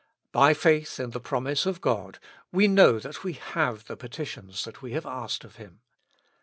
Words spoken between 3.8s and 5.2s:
the petitions we have